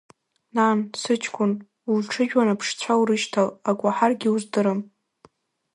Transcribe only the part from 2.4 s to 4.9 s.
аԥшцәа урышьҭал, ак уаҳаргьы уздырам!